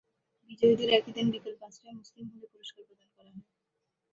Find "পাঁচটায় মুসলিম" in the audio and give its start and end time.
1.61-2.25